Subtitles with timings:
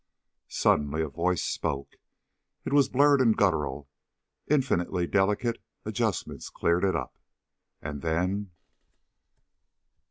[0.47, 1.97] Suddenly a voice spoke.
[2.65, 3.87] It was blurred and guttural.
[4.47, 7.19] Infinitely delicate adjustments cleared it up.
[7.83, 8.49] And then....